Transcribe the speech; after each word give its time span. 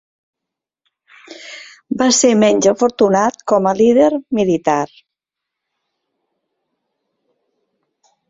Va 1.99 2.07
ser 2.19 2.29
menys 2.43 2.69
afortunat 2.71 3.37
com 3.53 3.69
a 3.71 3.75
líder 3.83 4.09
militar. 4.39 4.79